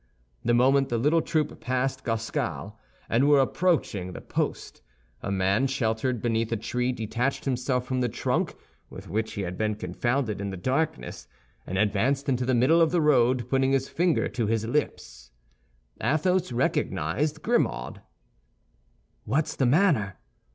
The 0.43 0.55
moment 0.55 0.89
the 0.89 0.97
little 0.97 1.21
troop 1.21 1.59
passed 1.59 2.03
Goskal 2.03 2.75
and 3.07 3.29
were 3.29 3.39
approaching 3.39 4.13
the 4.13 4.19
Post, 4.21 4.81
a 5.21 5.31
man 5.31 5.67
sheltered 5.67 6.23
beneath 6.23 6.51
a 6.51 6.57
tree 6.57 6.91
detached 6.91 7.45
himself 7.45 7.85
from 7.85 8.01
the 8.01 8.09
trunk 8.09 8.55
with 8.89 9.07
which 9.07 9.33
he 9.33 9.41
had 9.43 9.59
been 9.59 9.75
confounded 9.75 10.41
in 10.41 10.49
the 10.49 10.57
darkness, 10.57 11.27
and 11.67 11.77
advanced 11.77 12.27
into 12.27 12.47
the 12.47 12.55
middle 12.55 12.81
of 12.81 12.89
the 12.89 12.99
road, 12.99 13.47
putting 13.47 13.73
his 13.73 13.89
finger 13.89 14.27
on 14.39 14.47
his 14.47 14.65
lips. 14.65 15.29
Athos 16.01 16.51
recognized 16.51 17.43
Grimaud. 17.43 18.01
"What's 19.25 19.55
the 19.55 19.67
manner?" 19.67 20.17